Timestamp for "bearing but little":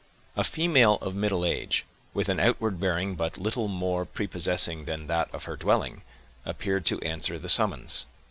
2.79-3.67